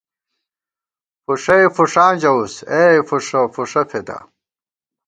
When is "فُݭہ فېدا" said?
3.53-4.17